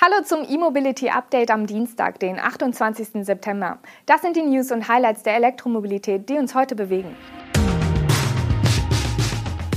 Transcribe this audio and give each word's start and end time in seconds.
Hallo 0.00 0.22
zum 0.22 0.48
E-Mobility 0.48 1.10
Update 1.10 1.50
am 1.50 1.66
Dienstag, 1.66 2.20
den 2.20 2.38
28. 2.38 3.26
September. 3.26 3.78
Das 4.06 4.22
sind 4.22 4.36
die 4.36 4.42
News 4.42 4.70
und 4.70 4.86
Highlights 4.86 5.24
der 5.24 5.34
Elektromobilität, 5.34 6.28
die 6.28 6.38
uns 6.38 6.54
heute 6.54 6.76
bewegen. 6.76 7.16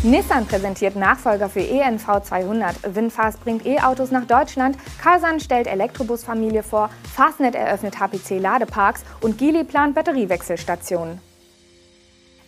Nissan 0.03 0.45
präsentiert 0.45 0.95
Nachfolger 0.95 1.49
für 1.49 1.67
ENV 1.67 2.21
200. 2.21 2.95
Winfast 2.95 3.43
bringt 3.43 3.65
E-Autos 3.65 4.11
nach 4.11 4.25
Deutschland. 4.25 4.77
Karsan 5.01 5.39
stellt 5.39 5.65
Elektrobusfamilie 5.65 6.61
vor. 6.61 6.91
Fastnet 7.11 7.55
eröffnet 7.55 7.99
HPC-Ladeparks 7.99 9.03
und 9.21 9.39
Geely 9.39 9.63
plant 9.63 9.95
Batteriewechselstationen. 9.95 11.19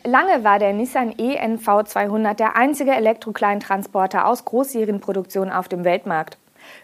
Lange 0.04 0.44
war 0.44 0.60
der 0.60 0.74
Nissan 0.74 1.18
ENV 1.18 1.86
200 1.86 2.40
der 2.40 2.56
einzige 2.56 2.92
Elektrokleintransporter 2.92 4.28
aus 4.28 4.46
Großserienproduktion 4.46 5.50
auf 5.50 5.68
dem 5.70 5.84
Weltmarkt. 5.84 6.38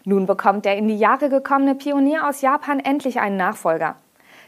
Nun 0.05 0.25
bekommt 0.25 0.65
der 0.65 0.77
in 0.77 0.87
die 0.87 0.97
Jahre 0.97 1.29
gekommene 1.29 1.75
Pionier 1.75 2.27
aus 2.27 2.41
Japan 2.41 2.79
endlich 2.79 3.19
einen 3.19 3.37
Nachfolger. 3.37 3.95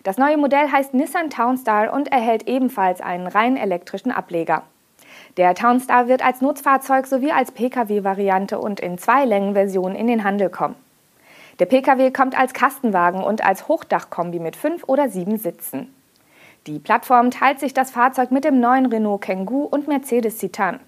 Das 0.03 0.17
neue 0.17 0.37
Modell 0.37 0.71
heißt 0.71 0.93
Nissan 0.93 1.29
Townstar 1.29 1.93
und 1.93 2.11
erhält 2.11 2.47
ebenfalls 2.47 3.01
einen 3.01 3.27
rein 3.27 3.57
elektrischen 3.57 4.11
Ableger. 4.11 4.63
Der 5.37 5.55
Townstar 5.55 6.07
wird 6.07 6.25
als 6.25 6.41
Nutzfahrzeug 6.41 7.05
sowie 7.05 7.31
als 7.31 7.51
Pkw-Variante 7.51 8.59
und 8.59 8.79
in 8.79 8.97
zwei 8.97 9.25
Längenversionen 9.25 9.95
in 9.95 10.07
den 10.07 10.23
Handel 10.23 10.49
kommen. 10.49 10.75
Der 11.59 11.67
Pkw 11.67 12.11
kommt 12.11 12.37
als 12.37 12.53
Kastenwagen 12.53 13.23
und 13.23 13.45
als 13.45 13.67
Hochdachkombi 13.67 14.39
mit 14.39 14.55
fünf 14.55 14.83
oder 14.87 15.09
sieben 15.09 15.37
Sitzen. 15.37 15.93
Die 16.67 16.79
Plattform 16.79 17.31
teilt 17.31 17.59
sich 17.59 17.73
das 17.73 17.91
Fahrzeug 17.91 18.31
mit 18.31 18.43
dem 18.43 18.59
neuen 18.59 18.87
Renault 18.87 19.21
Kangoo 19.21 19.63
und 19.63 19.87
Mercedes 19.87 20.37
Citan. 20.39 20.79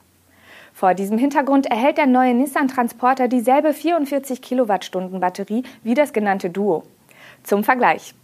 Vor 0.73 0.95
diesem 0.95 1.19
Hintergrund 1.19 1.67
erhält 1.67 1.97
der 1.97 2.07
neue 2.07 2.33
Nissan 2.33 2.67
Transporter 2.67 3.27
dieselbe 3.27 3.73
44 3.73 4.41
Kilowattstunden 4.41 5.19
Batterie 5.19 5.63
wie 5.83 5.93
das 5.93 6.13
genannte 6.13 6.49
Duo. 6.49 6.83
Zum 7.43 7.63
Vergleich. 7.63 8.15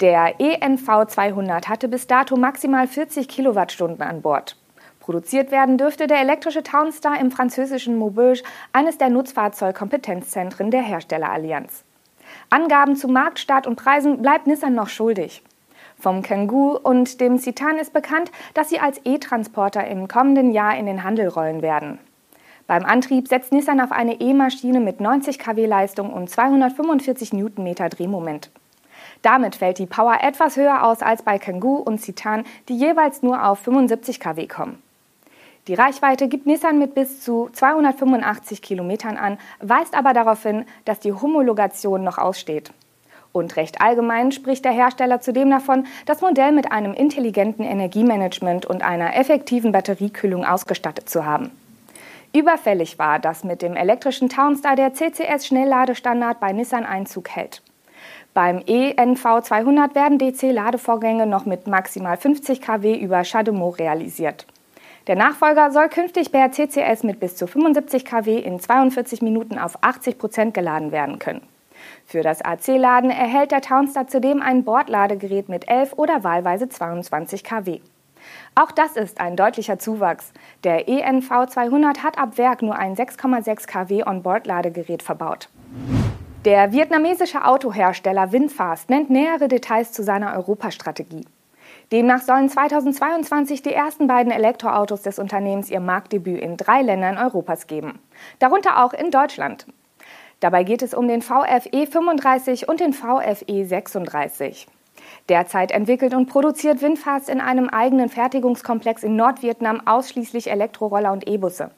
Der 0.00 0.34
ENV 0.38 1.06
200 1.06 1.68
hatte 1.70 1.88
bis 1.88 2.06
dato 2.06 2.36
maximal 2.36 2.86
40 2.86 3.28
Kilowattstunden 3.28 4.02
an 4.02 4.20
Bord. 4.20 4.56
Produziert 5.00 5.50
werden 5.50 5.78
dürfte 5.78 6.06
der 6.06 6.20
elektrische 6.20 6.62
Townstar 6.62 7.18
im 7.18 7.30
französischen 7.30 7.96
Maubeuge, 7.96 8.42
eines 8.72 8.98
der 8.98 9.08
Nutzfahrzeugkompetenzzentren 9.08 10.70
der 10.70 10.82
Herstellerallianz. 10.82 11.84
Angaben 12.50 12.96
zu 12.96 13.08
Marktstart 13.08 13.66
und 13.66 13.76
Preisen 13.76 14.20
bleibt 14.20 14.46
Nissan 14.46 14.74
noch 14.74 14.88
schuldig. 14.88 15.42
Vom 15.98 16.22
Kangoo 16.22 16.76
und 16.76 17.20
dem 17.20 17.38
Citan 17.38 17.78
ist 17.78 17.92
bekannt, 17.92 18.30
dass 18.54 18.68
sie 18.68 18.78
als 18.78 19.00
E-Transporter 19.04 19.86
im 19.86 20.08
kommenden 20.08 20.52
Jahr 20.52 20.76
in 20.76 20.86
den 20.86 21.02
Handel 21.02 21.28
rollen 21.28 21.62
werden. 21.62 21.98
Beim 22.66 22.84
Antrieb 22.84 23.28
setzt 23.28 23.52
Nissan 23.52 23.80
auf 23.80 23.92
eine 23.92 24.20
E-Maschine 24.20 24.80
mit 24.80 25.00
90 25.00 25.38
kW 25.38 25.66
Leistung 25.66 26.12
und 26.12 26.28
245 26.28 27.32
Newtonmeter 27.32 27.88
Drehmoment. 27.88 28.50
Damit 29.22 29.56
fällt 29.56 29.78
die 29.78 29.86
Power 29.86 30.18
etwas 30.20 30.56
höher 30.56 30.84
aus 30.84 31.00
als 31.00 31.22
bei 31.22 31.38
Kangoo 31.38 31.76
und 31.76 32.00
Citan, 32.00 32.44
die 32.68 32.76
jeweils 32.76 33.22
nur 33.22 33.46
auf 33.46 33.60
75 33.60 34.20
kW 34.20 34.46
kommen. 34.46 34.82
Die 35.68 35.74
Reichweite 35.74 36.28
gibt 36.28 36.46
Nissan 36.46 36.78
mit 36.78 36.94
bis 36.94 37.22
zu 37.22 37.48
285 37.52 38.62
Kilometern 38.62 39.16
an, 39.16 39.38
weist 39.60 39.96
aber 39.96 40.12
darauf 40.12 40.42
hin, 40.42 40.64
dass 40.84 41.00
die 41.00 41.12
Homologation 41.12 42.04
noch 42.04 42.18
aussteht. 42.18 42.72
Und 43.36 43.56
recht 43.56 43.82
allgemein 43.82 44.32
spricht 44.32 44.64
der 44.64 44.72
Hersteller 44.72 45.20
zudem 45.20 45.50
davon, 45.50 45.86
das 46.06 46.22
Modell 46.22 46.52
mit 46.52 46.72
einem 46.72 46.94
intelligenten 46.94 47.64
Energiemanagement 47.64 48.64
und 48.64 48.82
einer 48.82 49.14
effektiven 49.14 49.72
Batteriekühlung 49.72 50.42
ausgestattet 50.42 51.10
zu 51.10 51.26
haben. 51.26 51.50
Überfällig 52.32 52.98
war, 52.98 53.18
dass 53.18 53.44
mit 53.44 53.60
dem 53.60 53.76
elektrischen 53.76 54.30
Townstar 54.30 54.74
der 54.74 54.94
CCS-Schnellladestandard 54.94 56.40
bei 56.40 56.52
Nissan 56.52 56.86
Einzug 56.86 57.28
hält. 57.28 57.60
Beim 58.32 58.62
ENV 58.66 59.42
200 59.42 59.94
werden 59.94 60.18
DC-Ladevorgänge 60.18 61.26
noch 61.26 61.44
mit 61.44 61.66
maximal 61.66 62.16
50 62.16 62.62
kW 62.62 62.96
über 62.96 63.22
CHAdeMO 63.22 63.68
realisiert. 63.68 64.46
Der 65.08 65.16
Nachfolger 65.16 65.70
soll 65.72 65.90
künftig 65.90 66.32
per 66.32 66.52
CCS 66.52 67.02
mit 67.02 67.20
bis 67.20 67.36
zu 67.36 67.46
75 67.46 68.06
kW 68.06 68.38
in 68.38 68.60
42 68.60 69.20
Minuten 69.20 69.58
auf 69.58 69.76
80 69.82 70.16
Prozent 70.16 70.54
geladen 70.54 70.90
werden 70.90 71.18
können. 71.18 71.42
Für 72.04 72.22
das 72.22 72.42
AC-Laden 72.42 73.10
erhält 73.10 73.50
der 73.52 73.60
Townstar 73.60 74.06
zudem 74.06 74.42
ein 74.42 74.64
Bordladegerät 74.64 75.48
mit 75.48 75.68
11 75.68 75.94
oder 75.96 76.24
wahlweise 76.24 76.68
22 76.68 77.44
kW. 77.44 77.80
Auch 78.54 78.72
das 78.72 78.96
ist 78.96 79.20
ein 79.20 79.36
deutlicher 79.36 79.78
Zuwachs. 79.78 80.32
Der 80.64 80.88
ENV 80.88 81.46
200 81.48 82.02
hat 82.02 82.18
ab 82.18 82.38
Werk 82.38 82.62
nur 82.62 82.76
ein 82.76 82.96
6,6 82.96 83.66
kW 83.66 84.04
On-Board-Ladegerät 84.04 85.02
verbaut. 85.02 85.48
Der 86.44 86.72
vietnamesische 86.72 87.44
Autohersteller 87.44 88.32
Winfast 88.32 88.88
nennt 88.88 89.10
nähere 89.10 89.48
Details 89.48 89.92
zu 89.92 90.02
seiner 90.02 90.34
Europastrategie. 90.36 91.24
Demnach 91.92 92.22
sollen 92.22 92.48
2022 92.48 93.62
die 93.62 93.72
ersten 93.72 94.06
beiden 94.06 94.32
Elektroautos 94.32 95.02
des 95.02 95.18
Unternehmens 95.18 95.70
ihr 95.70 95.80
Marktdebüt 95.80 96.40
in 96.40 96.56
drei 96.56 96.82
Ländern 96.82 97.18
Europas 97.18 97.66
geben, 97.66 97.98
darunter 98.38 98.84
auch 98.84 98.92
in 98.92 99.10
Deutschland. 99.10 99.66
Dabei 100.40 100.64
geht 100.64 100.82
es 100.82 100.92
um 100.92 101.08
den 101.08 101.22
VFE 101.22 101.86
35 101.86 102.68
und 102.68 102.80
den 102.80 102.92
VFE 102.92 103.64
36. 103.64 104.66
Derzeit 105.28 105.70
entwickelt 105.70 106.14
und 106.14 106.26
produziert 106.26 106.82
Winfast 106.82 107.28
in 107.28 107.40
einem 107.40 107.68
eigenen 107.68 108.08
Fertigungskomplex 108.08 109.02
in 109.02 109.16
Nordvietnam 109.16 109.86
ausschließlich 109.86 110.50
Elektroroller 110.50 111.12
und 111.12 111.26
E-Busse. 111.26 111.70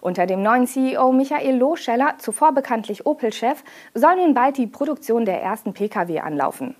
Unter 0.00 0.26
dem 0.26 0.42
neuen 0.42 0.66
CEO 0.66 1.12
Michael 1.12 1.56
Lohscheller, 1.56 2.14
zuvor 2.18 2.52
bekanntlich 2.52 3.04
Opel-Chef, 3.04 3.62
soll 3.92 4.16
nun 4.16 4.32
bald 4.32 4.56
die 4.56 4.66
Produktion 4.66 5.26
der 5.26 5.42
ersten 5.42 5.74
Pkw 5.74 6.20
anlaufen. 6.20 6.74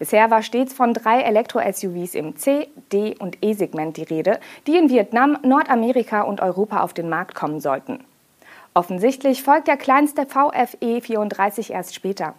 Bisher 0.00 0.30
war 0.30 0.42
stets 0.42 0.72
von 0.72 0.92
drei 0.92 1.22
Elektro-SUVs 1.22 2.14
im 2.14 2.36
C-, 2.36 2.68
D- 2.92 3.16
und 3.18 3.38
E-Segment 3.42 3.96
die 3.96 4.04
Rede, 4.04 4.40
die 4.66 4.76
in 4.76 4.90
Vietnam, 4.90 5.38
Nordamerika 5.42 6.22
und 6.22 6.40
Europa 6.40 6.82
auf 6.82 6.94
den 6.94 7.08
Markt 7.08 7.34
kommen 7.34 7.60
sollten. 7.60 8.04
Offensichtlich 8.78 9.42
folgt 9.42 9.66
der 9.66 9.76
kleinste 9.76 10.24
VFE 10.24 11.00
34 11.00 11.72
erst 11.72 11.96
später. 11.96 12.34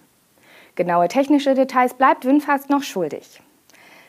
Genaue 0.75 1.09
technische 1.09 1.53
Details 1.53 1.95
bleibt 1.95 2.23
Winfast 2.23 2.69
noch 2.69 2.81
schuldig. 2.81 3.41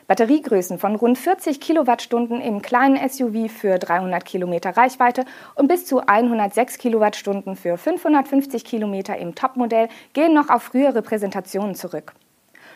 Batteriegrößen 0.07 0.79
von 0.79 0.95
rund 0.95 1.17
40 1.17 1.59
Kilowattstunden 1.59 2.39
im 2.39 2.61
kleinen 2.61 2.95
SUV 3.09 3.51
für 3.51 3.77
300 3.77 4.23
Kilometer 4.23 4.77
Reichweite 4.77 5.25
und 5.55 5.67
bis 5.67 5.85
zu 5.85 6.07
106 6.07 6.77
Kilowattstunden 6.77 7.57
für 7.57 7.77
550 7.77 8.63
Kilometer 8.63 9.17
im 9.17 9.35
Topmodell 9.35 9.89
gehen 10.13 10.33
noch 10.33 10.47
auf 10.47 10.63
frühere 10.63 11.01
Präsentationen 11.01 11.75
zurück. 11.75 12.13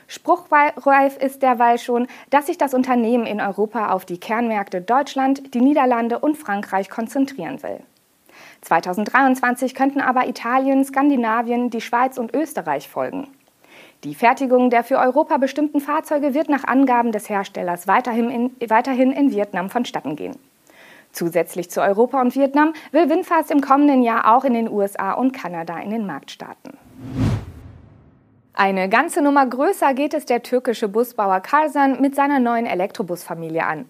Spruchreif 0.08 1.16
ist 1.16 1.44
derweil 1.44 1.78
schon, 1.78 2.08
dass 2.30 2.48
sich 2.48 2.58
das 2.58 2.74
Unternehmen 2.74 3.26
in 3.26 3.40
Europa 3.40 3.94
auf 3.94 4.04
die 4.04 4.20
Kernmärkte 4.20 4.82
Deutschland, 4.82 5.54
die 5.54 5.62
Niederlande 5.62 6.20
und 6.20 6.38
Frankreich 6.38 6.90
konzentrieren 6.90 7.64
will. 7.64 7.80
2023 8.66 9.76
könnten 9.76 10.02
aber 10.02 10.28
Italien, 10.28 10.84
Skandinavien, 10.84 11.70
die 11.70 11.82
Schweiz 11.82 12.18
und 12.18 12.34
Österreich 12.34 12.90
folgen. 12.90 13.28
Die 14.04 14.16
Fertigung 14.16 14.70
der 14.70 14.84
für 14.84 14.98
Europa 14.98 15.38
bestimmten 15.38 15.80
Fahrzeuge 15.80 16.34
wird 16.34 16.50
nach 16.50 16.64
Angaben 16.64 17.12
des 17.12 17.30
Herstellers 17.30 17.88
weiterhin 17.88 18.30
in, 18.30 18.70
weiterhin 18.70 19.12
in 19.12 19.32
Vietnam 19.32 19.70
vonstatten 19.70 20.16
gehen. 20.16 20.36
Zusätzlich 21.12 21.70
zu 21.70 21.82
Europa 21.82 22.20
und 22.20 22.36
Vietnam 22.36 22.74
will 22.92 23.10
Winfast 23.10 23.52
im 23.52 23.62
kommenden 23.62 24.02
Jahr 24.02 24.36
auch 24.36 24.44
in 24.44 24.54
den 24.54 24.70
USA 24.70 25.14
und 25.14 25.32
Kanada 25.32 25.80
in 25.80 25.92
den 25.92 26.06
Markt 26.06 26.32
starten. 26.32 26.78
Eine 28.54 28.90
ganze 28.90 29.22
Nummer 29.22 29.46
größer 29.46 29.94
geht 29.94 30.14
es 30.14 30.26
der 30.26 30.42
türkische 30.42 30.88
Busbauer 30.88 31.40
Karsan 31.40 32.02
mit 32.02 32.16
seiner 32.16 32.40
neuen 32.40 32.66
Elektrobusfamilie 32.66 33.66
an. 33.66 33.86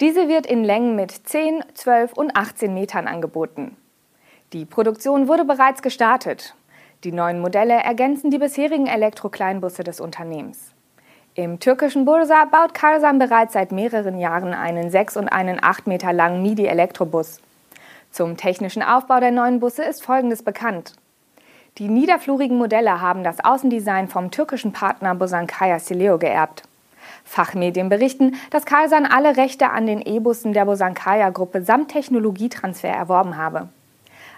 Diese 0.00 0.28
wird 0.28 0.46
in 0.46 0.64
Längen 0.64 0.96
mit 0.96 1.10
10, 1.10 1.64
12 1.74 2.12
und 2.14 2.36
18 2.36 2.72
Metern 2.72 3.08
angeboten. 3.08 3.76
Die 4.56 4.64
Produktion 4.64 5.28
wurde 5.28 5.44
bereits 5.44 5.82
gestartet. 5.82 6.54
Die 7.04 7.12
neuen 7.12 7.40
Modelle 7.40 7.74
ergänzen 7.74 8.30
die 8.30 8.38
bisherigen 8.38 8.86
Elektrokleinbusse 8.86 9.84
des 9.84 10.00
Unternehmens. 10.00 10.72
Im 11.34 11.60
türkischen 11.60 12.06
Bursa 12.06 12.46
baut 12.46 12.72
Karsan 12.72 13.18
bereits 13.18 13.52
seit 13.52 13.70
mehreren 13.70 14.18
Jahren 14.18 14.54
einen 14.54 14.88
6 14.88 15.18
und 15.18 15.28
einen 15.28 15.62
8 15.62 15.86
Meter 15.86 16.14
langen 16.14 16.40
MIDI-Elektrobus. 16.40 17.42
Zum 18.10 18.38
technischen 18.38 18.82
Aufbau 18.82 19.20
der 19.20 19.30
neuen 19.30 19.60
Busse 19.60 19.82
ist 19.84 20.02
Folgendes 20.02 20.42
bekannt. 20.42 20.94
Die 21.76 21.88
niederflurigen 21.88 22.56
Modelle 22.56 23.02
haben 23.02 23.24
das 23.24 23.44
Außendesign 23.44 24.08
vom 24.08 24.30
türkischen 24.30 24.72
Partner 24.72 25.14
Bosankaya 25.14 25.78
Sileo 25.80 26.16
geerbt. 26.16 26.62
Fachmedien 27.24 27.90
berichten, 27.90 28.36
dass 28.48 28.64
Karsan 28.64 29.04
alle 29.04 29.36
Rechte 29.36 29.68
an 29.68 29.86
den 29.86 30.00
E-Bussen 30.00 30.54
der 30.54 30.64
Bosankaya-Gruppe 30.64 31.60
samt 31.60 31.90
Technologietransfer 31.90 32.88
erworben 32.88 33.36
habe. 33.36 33.68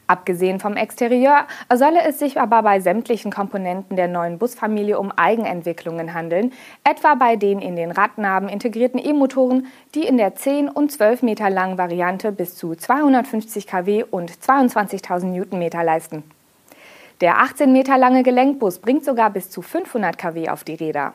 Abgesehen 0.08 0.58
vom 0.58 0.74
Exterieur 0.74 1.46
solle 1.72 2.02
es 2.02 2.18
sich 2.18 2.40
aber 2.40 2.62
bei 2.62 2.80
sämtlichen 2.80 3.30
Komponenten 3.30 3.94
der 3.94 4.08
neuen 4.08 4.38
Busfamilie 4.38 4.98
um 4.98 5.12
Eigenentwicklungen 5.12 6.14
handeln, 6.14 6.54
etwa 6.82 7.14
bei 7.14 7.36
den 7.36 7.60
in 7.60 7.76
den 7.76 7.90
Radnaben 7.90 8.48
integrierten 8.48 8.98
E-Motoren, 8.98 9.66
die 9.94 10.06
in 10.06 10.16
der 10.16 10.34
10 10.34 10.70
und 10.70 10.90
12 10.90 11.22
Meter 11.22 11.50
langen 11.50 11.76
Variante 11.76 12.32
bis 12.32 12.56
zu 12.56 12.74
250 12.74 13.66
kW 13.66 14.02
und 14.10 14.32
22.000 14.32 15.26
Newtonmeter 15.26 15.84
leisten. 15.84 16.24
Der 17.20 17.42
18 17.42 17.70
Meter 17.70 17.98
lange 17.98 18.22
Gelenkbus 18.22 18.78
bringt 18.78 19.04
sogar 19.04 19.28
bis 19.28 19.50
zu 19.50 19.60
500 19.60 20.16
kW 20.16 20.48
auf 20.48 20.64
die 20.64 20.74
Räder. 20.74 21.12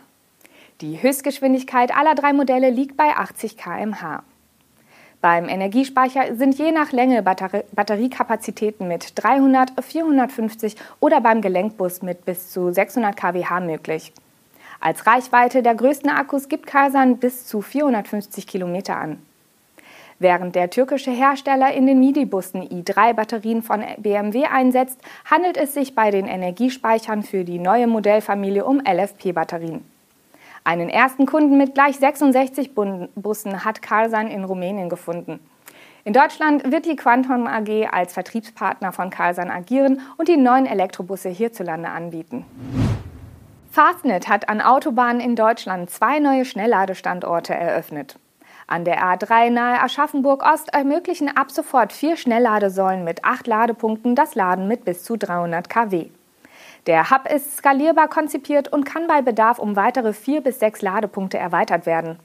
Die 0.81 1.01
Höchstgeschwindigkeit 1.01 1.95
aller 1.95 2.13
drei 2.13 2.31
Modelle 2.31 2.69
liegt 2.69 2.95
bei 2.95 3.09
80 3.15 3.57
km/h. 3.57 4.23
Beim 5.23 5.47
Energiespeicher 5.47 6.35
sind 6.35 6.57
je 6.57 6.73
nach 6.73 6.91
Länge 6.91 7.23
Batteriekapazitäten 7.23 8.89
mit 8.89 9.13
300, 9.15 9.71
450 9.81 10.75
oder 10.99 11.21
beim 11.21 11.39
Gelenkbus 11.39 12.01
mit 12.01 12.25
bis 12.25 12.51
zu 12.51 12.73
600 12.73 13.15
kWh 13.15 13.61
möglich. 13.61 14.11
Als 14.81 15.07
Reichweite 15.07 15.63
der 15.63 15.75
größten 15.75 16.09
Akkus 16.09 16.49
gibt 16.49 16.67
Karsan 16.67 17.19
bis 17.19 17.47
zu 17.47 17.61
450 17.61 18.47
Kilometer 18.47 18.97
an. 18.97 19.17
Während 20.19 20.55
der 20.55 20.69
türkische 20.69 21.11
Hersteller 21.11 21.71
in 21.71 21.87
den 21.87 22.01
MIDI-Bussen 22.01 22.61
i3-Batterien 22.61 23.61
von 23.61 23.81
BMW 23.99 24.47
einsetzt, 24.47 24.99
handelt 25.23 25.55
es 25.55 25.73
sich 25.73 25.95
bei 25.95 26.11
den 26.11 26.27
Energiespeichern 26.27 27.23
für 27.23 27.45
die 27.45 27.59
neue 27.59 27.87
Modellfamilie 27.87 28.65
um 28.65 28.81
LFP-Batterien. 28.85 29.85
Einen 30.65 30.89
ersten 30.89 31.25
Kunden 31.25 31.57
mit 31.57 31.73
gleich 31.73 31.97
66 31.97 32.73
Bussen 32.73 33.65
hat 33.65 33.81
Carlsan 33.81 34.27
in 34.27 34.45
Rumänien 34.45 34.87
gefunden. 34.87 35.39
In 36.05 36.13
Deutschland 36.13 36.71
wird 36.71 36.85
die 36.85 36.95
Quantum 36.95 37.47
AG 37.47 37.87
als 37.91 38.13
Vertriebspartner 38.13 38.91
von 38.91 39.09
Carlsan 39.09 39.49
agieren 39.49 40.01
und 40.17 40.27
die 40.27 40.37
neuen 40.37 40.65
Elektrobusse 40.65 41.29
hierzulande 41.29 41.89
anbieten. 41.89 42.45
Fastnet 43.71 44.27
hat 44.27 44.49
an 44.49 44.61
Autobahnen 44.61 45.19
in 45.19 45.35
Deutschland 45.35 45.89
zwei 45.89 46.19
neue 46.19 46.45
Schnellladestandorte 46.45 47.53
eröffnet. 47.53 48.19
An 48.67 48.85
der 48.85 49.03
A3 49.03 49.49
nahe 49.49 49.81
Aschaffenburg 49.81 50.43
Ost 50.45 50.73
ermöglichen 50.73 51.35
ab 51.35 51.51
sofort 51.51 51.91
vier 51.91 52.15
Schnellladesäulen 52.15 53.03
mit 53.03 53.25
acht 53.25 53.47
Ladepunkten 53.47 54.15
das 54.15 54.35
Laden 54.35 54.67
mit 54.67 54.85
bis 54.85 55.03
zu 55.03 55.17
300 55.17 55.69
kW. 55.69 56.09
Der 56.85 57.09
Hub 57.09 57.31
ist 57.31 57.57
skalierbar 57.57 58.09
konzipiert 58.09 58.67
und 58.67 58.83
kann 58.83 59.07
bei 59.07 59.21
Bedarf 59.21 59.59
um 59.59 59.75
weitere 59.75 60.11
vier 60.11 60.41
bis 60.41 60.59
sechs 60.59 60.81
Ladepunkte 60.81 61.37
erweitert 61.37 61.85
werden. 61.85 62.19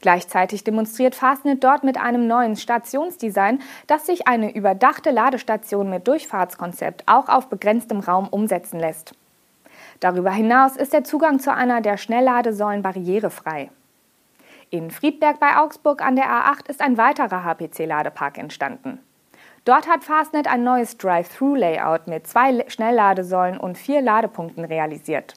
Gleichzeitig 0.00 0.62
demonstriert 0.62 1.14
Fastnet 1.14 1.64
dort 1.64 1.82
mit 1.84 1.98
einem 1.98 2.26
neuen 2.26 2.54
Stationsdesign, 2.54 3.60
dass 3.86 4.06
sich 4.06 4.28
eine 4.28 4.54
überdachte 4.54 5.10
Ladestation 5.10 5.90
mit 5.90 6.06
Durchfahrtskonzept 6.06 7.04
auch 7.06 7.28
auf 7.28 7.48
begrenztem 7.48 8.00
Raum 8.00 8.28
umsetzen 8.28 8.78
lässt. 8.78 9.14
Darüber 10.00 10.30
hinaus 10.30 10.76
ist 10.76 10.92
der 10.92 11.02
Zugang 11.02 11.40
zu 11.40 11.52
einer 11.52 11.80
der 11.80 11.96
Schnellladesäulen 11.96 12.82
barrierefrei. 12.82 13.70
In 14.70 14.90
Friedberg 14.90 15.40
bei 15.40 15.56
Augsburg 15.56 16.02
an 16.02 16.14
der 16.14 16.26
A8 16.26 16.68
ist 16.68 16.82
ein 16.82 16.98
weiterer 16.98 17.42
HPC-Ladepark 17.42 18.38
entstanden. 18.38 19.00
Dort 19.68 19.86
hat 19.86 20.02
Fastnet 20.02 20.46
ein 20.46 20.64
neues 20.64 20.96
Drive-Through-Layout 20.96 22.06
mit 22.06 22.26
zwei 22.26 22.64
Schnellladesäulen 22.68 23.60
und 23.60 23.76
vier 23.76 24.00
Ladepunkten 24.00 24.64
realisiert. 24.64 25.34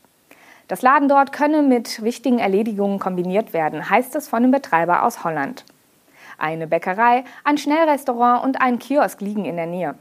Das 0.70 0.82
Laden 0.82 1.10
dort 1.10 1.34
könne 1.34 1.62
mit 1.62 2.02
wichtigen 2.02 2.40
Erledigungen 2.40 2.98
kombiniert 2.98 3.52
werden, 3.52 3.90
heißt 3.90 4.16
es 4.16 4.30
von 4.30 4.44
dem 4.44 4.52
Betreiber 4.52 5.04
aus 5.04 5.26
Holland. 5.26 5.66
Eine 6.38 6.66
Bäckerei, 6.66 7.26
ein 7.44 7.58
Schnellrestaurant 7.58 8.46
und 8.46 8.62
ein 8.62 8.80
Kiosk 8.80 9.20
liegen 9.20 9.44
in 9.44 9.58
der 9.58 9.66
Nähe. 9.66 9.96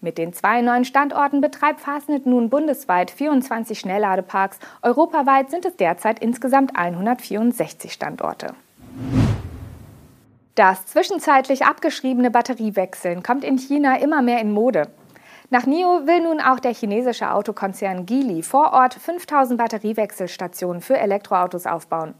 Mit 0.00 0.18
den 0.18 0.32
zwei 0.32 0.60
neuen 0.60 0.84
Standorten 0.84 1.40
betreibt 1.40 1.82
Fastnet 1.82 2.26
nun 2.26 2.50
bundesweit 2.50 3.12
24 3.12 3.78
Schnellladeparks. 3.78 4.58
Europaweit 4.82 5.52
sind 5.52 5.64
es 5.66 5.76
derzeit 5.76 6.18
insgesamt 6.18 6.74
164 6.74 7.92
Standorte. 7.92 8.56
Das 10.54 10.84
zwischenzeitlich 10.84 11.64
abgeschriebene 11.64 12.30
Batteriewechseln 12.30 13.22
kommt 13.22 13.42
in 13.42 13.56
China 13.56 13.96
immer 13.98 14.20
mehr 14.20 14.38
in 14.40 14.52
Mode. 14.52 14.88
Nach 15.48 15.64
NIO 15.64 16.06
will 16.06 16.20
nun 16.20 16.40
auch 16.42 16.60
der 16.60 16.74
chinesische 16.74 17.30
Autokonzern 17.30 18.04
Geely 18.04 18.42
vor 18.42 18.74
Ort 18.74 18.92
5000 18.92 19.58
Batteriewechselstationen 19.58 20.82
für 20.82 20.98
Elektroautos 20.98 21.66
aufbauen. 21.66 22.14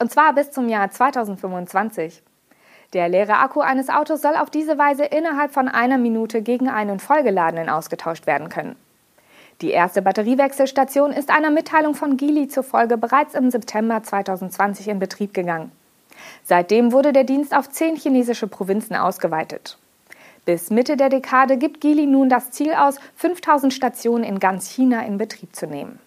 Und 0.00 0.10
zwar 0.10 0.32
bis 0.32 0.50
zum 0.50 0.68
Jahr 0.68 0.90
2025. 0.90 2.22
Der 2.94 3.08
leere 3.08 3.38
Akku 3.38 3.60
eines 3.60 3.90
Autos 3.90 4.22
soll 4.22 4.34
auf 4.34 4.50
diese 4.50 4.76
Weise 4.76 5.04
innerhalb 5.04 5.52
von 5.52 5.68
einer 5.68 5.98
Minute 5.98 6.42
gegen 6.42 6.68
einen 6.68 6.98
vollgeladenen 6.98 7.68
ausgetauscht 7.68 8.26
werden 8.26 8.48
können. 8.48 8.74
Die 9.60 9.70
erste 9.70 10.02
Batteriewechselstation 10.02 11.12
ist 11.12 11.30
einer 11.30 11.50
Mitteilung 11.50 11.94
von 11.94 12.16
Geely 12.16 12.48
zufolge 12.48 12.96
bereits 12.96 13.34
im 13.34 13.52
September 13.52 14.02
2020 14.02 14.88
in 14.88 14.98
Betrieb 14.98 15.32
gegangen. 15.32 15.70
Seitdem 16.44 16.92
wurde 16.92 17.12
der 17.12 17.24
Dienst 17.24 17.54
auf 17.54 17.68
zehn 17.68 17.96
chinesische 17.96 18.46
Provinzen 18.46 18.96
ausgeweitet. 18.96 19.78
Bis 20.44 20.70
Mitte 20.70 20.96
der 20.96 21.10
Dekade 21.10 21.58
gibt 21.58 21.80
Geely 21.80 22.06
nun 22.06 22.28
das 22.28 22.50
Ziel 22.50 22.72
aus, 22.72 22.96
5000 23.16 23.72
Stationen 23.72 24.24
in 24.24 24.38
ganz 24.38 24.70
China 24.70 25.04
in 25.04 25.18
Betrieb 25.18 25.54
zu 25.54 25.66
nehmen. 25.66 25.98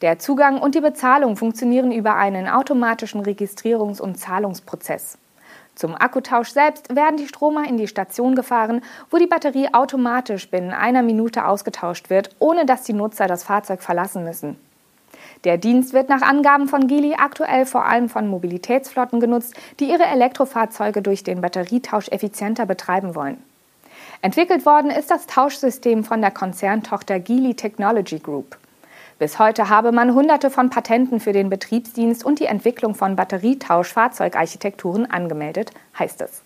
Der 0.00 0.18
Zugang 0.18 0.60
und 0.60 0.74
die 0.74 0.80
Bezahlung 0.80 1.36
funktionieren 1.36 1.92
über 1.92 2.16
einen 2.16 2.48
automatischen 2.48 3.22
Registrierungs- 3.22 4.00
und 4.00 4.16
Zahlungsprozess. 4.16 5.18
Zum 5.74 5.94
Akkutausch 5.94 6.48
selbst 6.48 6.94
werden 6.94 7.18
die 7.18 7.28
Stromer 7.28 7.68
in 7.68 7.76
die 7.76 7.86
Station 7.86 8.34
gefahren, 8.34 8.82
wo 9.10 9.16
die 9.16 9.28
Batterie 9.28 9.68
automatisch 9.72 10.50
binnen 10.50 10.72
einer 10.72 11.02
Minute 11.02 11.46
ausgetauscht 11.46 12.10
wird, 12.10 12.30
ohne 12.40 12.66
dass 12.66 12.82
die 12.82 12.92
Nutzer 12.92 13.28
das 13.28 13.44
Fahrzeug 13.44 13.80
verlassen 13.80 14.24
müssen. 14.24 14.56
Der 15.44 15.56
Dienst 15.56 15.92
wird 15.92 16.08
nach 16.08 16.22
Angaben 16.22 16.66
von 16.68 16.88
Gili 16.88 17.14
aktuell 17.14 17.64
vor 17.64 17.84
allem 17.84 18.08
von 18.08 18.28
Mobilitätsflotten 18.28 19.20
genutzt, 19.20 19.54
die 19.78 19.90
ihre 19.90 20.06
Elektrofahrzeuge 20.06 21.00
durch 21.00 21.22
den 21.22 21.40
Batterietausch 21.40 22.08
effizienter 22.08 22.66
betreiben 22.66 23.14
wollen. 23.14 23.42
Entwickelt 24.20 24.66
worden 24.66 24.90
ist 24.90 25.12
das 25.12 25.26
Tauschsystem 25.26 26.02
von 26.02 26.20
der 26.20 26.32
Konzerntochter 26.32 27.20
Geely 27.20 27.54
Technology 27.54 28.18
Group. 28.18 28.58
Bis 29.20 29.38
heute 29.38 29.68
habe 29.68 29.92
man 29.92 30.14
hunderte 30.14 30.50
von 30.50 30.70
Patenten 30.70 31.20
für 31.20 31.32
den 31.32 31.50
Betriebsdienst 31.50 32.24
und 32.24 32.40
die 32.40 32.46
Entwicklung 32.46 32.94
von 32.94 33.14
Batterietausch-Fahrzeugarchitekturen 33.16 35.10
angemeldet, 35.10 35.72
heißt 35.98 36.20
es. 36.20 36.42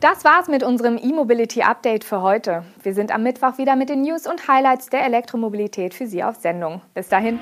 Das 0.00 0.24
war's 0.24 0.46
mit 0.46 0.62
unserem 0.62 0.98
E-Mobility 0.98 1.62
Update 1.62 2.04
für 2.04 2.20
heute. 2.20 2.64
Wir 2.82 2.92
sind 2.92 3.10
am 3.12 3.22
Mittwoch 3.22 3.56
wieder 3.56 3.76
mit 3.76 3.88
den 3.88 4.02
News 4.02 4.26
und 4.26 4.46
Highlights 4.46 4.90
der 4.90 5.04
Elektromobilität 5.06 5.94
für 5.94 6.06
Sie 6.06 6.22
auf 6.22 6.36
Sendung. 6.36 6.82
Bis 6.92 7.08
dahin. 7.08 7.38